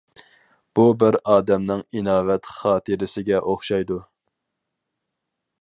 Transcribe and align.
بۇ 0.77 0.85
بىر 1.03 1.17
ئادەمنىڭ 1.33 1.83
ئىناۋەت 2.01 2.51
خاتىرىسىگە 2.55 3.45
ئوخشايدۇ. 3.53 4.03